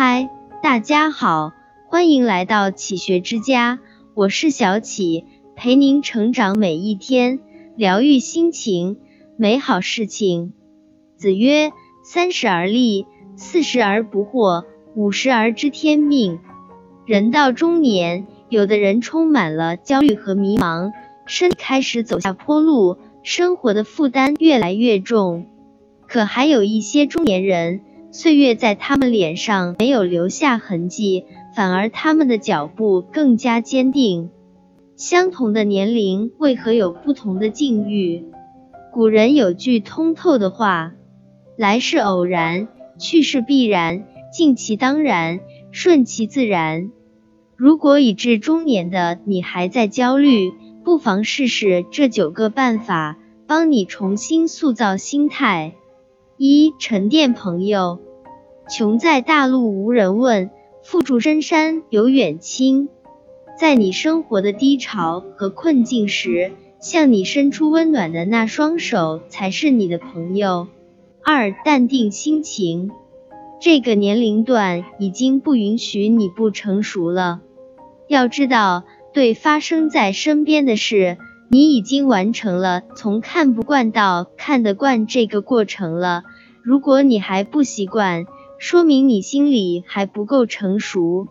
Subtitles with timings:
[0.00, 0.30] 嗨，
[0.62, 1.50] 大家好，
[1.88, 3.80] 欢迎来到启学之家，
[4.14, 5.24] 我是小启，
[5.56, 7.40] 陪您成长每一天，
[7.74, 8.98] 疗愈心情，
[9.36, 10.52] 美好事情。
[11.16, 11.72] 子曰：
[12.04, 16.38] 三十而立，四十而不惑，五十而知天命。
[17.04, 20.92] 人到中年，有的人充满了焦虑和迷茫，
[21.26, 25.48] 身体开始走下坡路，生活的负担越来越重。
[26.06, 27.80] 可还有一些中年人，
[28.10, 34.30] 岁月在他们脸上没有留下痕迹，反而他们的脚步更加坚定。
[34.96, 38.24] 相同的年龄，为何有不同的境遇？
[38.92, 40.94] 古人有句通透的话
[41.56, 46.90] ：“来是偶然，去是必然，尽其当然，顺其自然。”
[47.56, 55.74] 如果已至中年的你还在焦虑，不妨试试这九个办法，帮你重新塑造心态。
[56.40, 57.98] 一沉淀朋友，
[58.70, 60.50] 穷在大陆无人问，
[60.84, 62.88] 富住深山有远亲。
[63.58, 70.68] 在你生活的低潮和困境时，向你伸出温暖的那双手才是你的朋友。
[71.24, 72.92] 二淡定心情，
[73.60, 77.40] 这个年龄段已经不允许你不成熟了。
[78.06, 81.18] 要知道，对发生在身边的事。
[81.50, 86.24] 你已经完成了从看不惯到看得惯这个过程了。
[86.62, 88.26] 如果你还不习惯，
[88.58, 91.26] 说明你心里还不够成熟。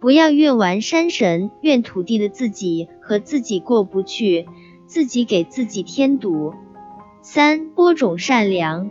[0.00, 4.46] 不要怨完山神，怨土地的自己和自己过不去，
[4.86, 6.54] 自己给自己添堵。
[7.20, 8.90] 三播种善良，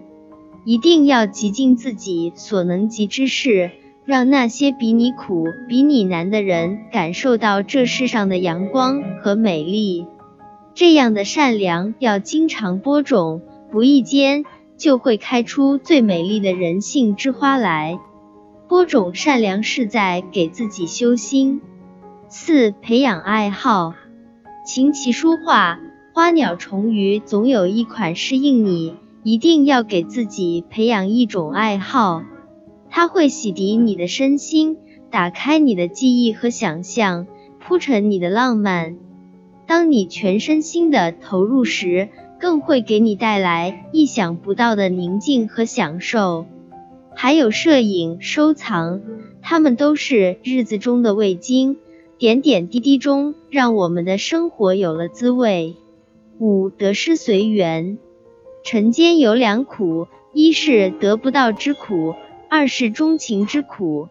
[0.64, 3.72] 一定要极尽自己所能及之事，
[4.06, 10.06] 让那些比你苦、比你难的人感受到这世上的阳光和美丽。
[10.74, 13.42] 这样的善良要经常播种，
[13.72, 14.46] 不意间
[14.78, 18.00] 就会开出最美丽的人性之花来。
[18.68, 21.62] 播种善良是在给自己修心。
[22.30, 23.94] 四、培养爱好，
[24.66, 25.80] 琴棋书画、
[26.14, 28.96] 花鸟虫鱼，总有一款适应你。
[29.24, 32.24] 一定要给自己培养一种爱好，
[32.90, 34.78] 它会洗涤你的身心，
[35.12, 37.28] 打开你的记忆和想象，
[37.60, 38.98] 铺陈你的浪漫。
[39.72, 42.10] 当你全身心的投入时，
[42.42, 46.46] 更会给你带来意想不到的宁静和享受。
[47.16, 49.02] 还有摄影、收藏，
[49.42, 51.78] 它们都是日子中的味精，
[52.18, 55.78] 点点滴滴中让我们的生活有了滋味。
[56.38, 57.98] 五得失随缘，
[58.66, 62.14] 尘间有两苦，一是得不到之苦，
[62.50, 64.10] 二是钟情之苦。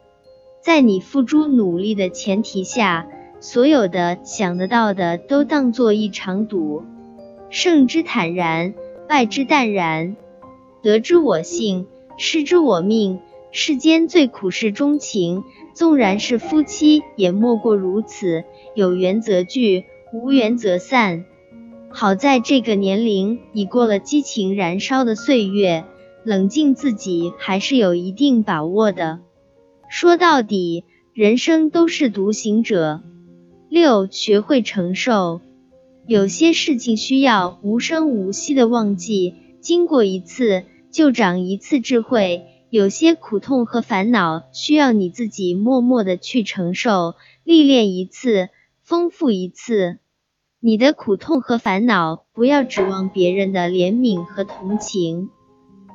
[0.62, 3.06] 在你付诸努力的前提下。
[3.40, 6.84] 所有的想得到的都当做一场赌，
[7.48, 8.74] 胜之坦然，
[9.08, 10.14] 败之淡然。
[10.82, 11.86] 得之我幸，
[12.18, 13.20] 失之我命。
[13.52, 15.42] 世间最苦是钟情，
[15.74, 18.44] 纵然是夫妻，也莫过如此。
[18.74, 21.24] 有缘则聚，无缘则散。
[21.90, 25.84] 好在这个年龄已过了激情燃烧的岁月，
[26.24, 29.18] 冷静自己还是有一定把握的。
[29.88, 30.84] 说到底，
[31.14, 33.02] 人生都是独行者。
[33.70, 35.40] 六，学会承受，
[36.04, 47.14] 有些事情需要无声无息的忘记，经过一次就长一次智慧；有些苦痛和烦恼需要你自己默默的去承受，
[47.44, 48.48] 历练一次，
[48.82, 49.98] 丰富一次。
[50.58, 55.28] 你的苦痛和烦恼，不要指望别人的怜悯和同情，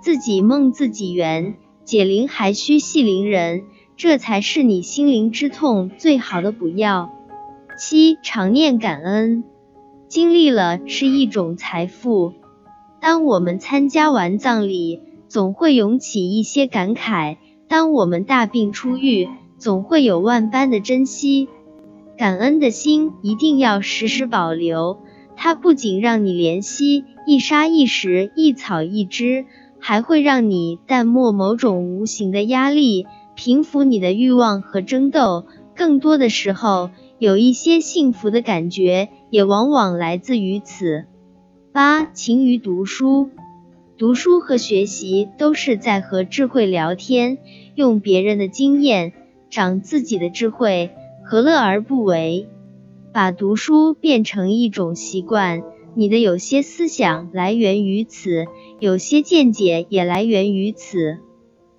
[0.02, 3.64] 自己梦自己圆，解铃还需系铃人，
[3.98, 7.12] 这才是你心灵之痛最好的补药。
[7.78, 9.44] 七常念感恩，
[10.08, 12.34] 经历了是一种财富。
[13.02, 17.36] 当我们参加完葬礼，总会涌起一些感慨；
[17.68, 19.28] 当我们大病初愈，
[19.58, 21.50] 总会有万般的珍惜。
[22.18, 25.00] 感恩的心一定要时时保留，
[25.36, 29.46] 它不仅让你怜惜一沙一石、一草一枝，
[29.80, 33.06] 还会让你淡漠某种无形的压力，
[33.36, 35.46] 平复你的欲望和争斗。
[35.76, 41.06] 更多的时候，有一些幸福的感觉，也往往来自于此。
[41.72, 43.30] 八，勤于读书，
[43.98, 47.38] 读书和学习都是在和智慧聊天，
[47.76, 49.14] 用别人的经验
[49.50, 50.92] 长自己的智慧，
[51.24, 52.50] 何乐而不为？
[53.14, 55.64] 把读书变成一种习惯，
[55.94, 58.46] 你的有些思想来源于此，
[58.80, 61.20] 有些见解也来源于此，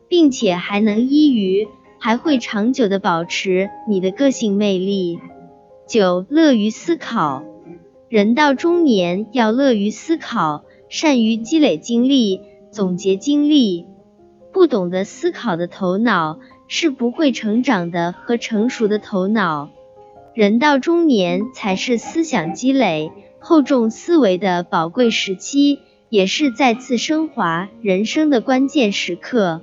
[0.08, 1.68] 并且还能依于。
[1.98, 5.18] 还会长久的保持你的个性魅力。
[5.86, 7.44] 九，乐于思考。
[8.08, 12.40] 人到中年要乐于思考，善于积累经历，
[12.70, 13.86] 总结经历。
[14.52, 16.38] 不懂得思考的头脑，
[16.68, 19.70] 是不会成长的和成熟的头脑。
[20.34, 29.62] 人到中年才是思想积累、厚重思维的宝贵时期，也是再次升华人生的关键时刻。